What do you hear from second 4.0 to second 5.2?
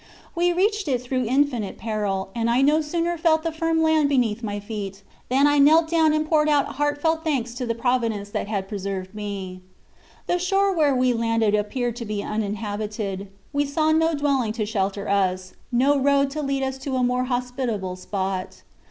beneath my feet,